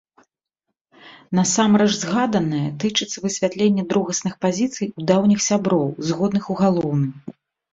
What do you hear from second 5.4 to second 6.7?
сяброў, згодных у